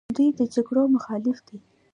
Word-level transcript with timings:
دوی 0.15 0.29
د 0.39 0.41
جګړو 0.53 0.83
مخالف 0.95 1.37
دي. 1.47 1.57